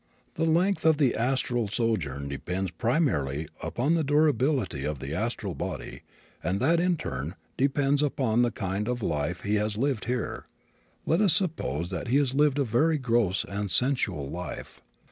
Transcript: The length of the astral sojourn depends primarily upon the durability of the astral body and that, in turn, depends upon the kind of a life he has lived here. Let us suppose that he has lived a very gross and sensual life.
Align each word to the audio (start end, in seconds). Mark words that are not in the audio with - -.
The 0.33 0.45
length 0.49 0.83
of 0.83 0.97
the 0.97 1.13
astral 1.13 1.67
sojourn 1.67 2.27
depends 2.27 2.71
primarily 2.71 3.47
upon 3.61 3.93
the 3.93 4.03
durability 4.03 4.83
of 4.83 4.97
the 4.97 5.13
astral 5.13 5.53
body 5.53 6.01
and 6.41 6.59
that, 6.59 6.79
in 6.79 6.97
turn, 6.97 7.35
depends 7.55 8.01
upon 8.01 8.41
the 8.41 8.49
kind 8.49 8.87
of 8.89 9.03
a 9.03 9.05
life 9.05 9.41
he 9.41 9.53
has 9.61 9.77
lived 9.77 10.05
here. 10.05 10.47
Let 11.05 11.21
us 11.21 11.33
suppose 11.33 11.91
that 11.91 12.07
he 12.07 12.17
has 12.17 12.33
lived 12.33 12.57
a 12.57 12.63
very 12.63 12.97
gross 12.97 13.43
and 13.43 13.69
sensual 13.69 14.27
life. 14.27 14.81